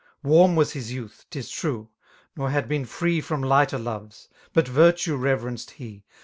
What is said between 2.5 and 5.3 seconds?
been free From lighter loves,— ^but virtue